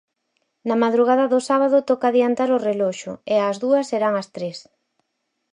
[0.67, 4.57] Na madrugada do sábado toca adiantar o reloxo, e ás dúas serán as tres.